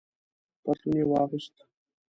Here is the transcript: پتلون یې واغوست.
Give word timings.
پتلون 0.63 0.95
یې 0.99 1.05
واغوست. 1.09 1.55